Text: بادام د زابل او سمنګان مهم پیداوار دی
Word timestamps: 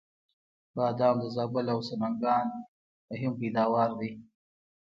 بادام 0.75 1.15
د 1.23 1.25
زابل 1.35 1.65
او 1.73 1.79
سمنګان 1.89 2.47
مهم 3.09 3.33
پیداوار 3.41 3.89
دی 3.99 4.11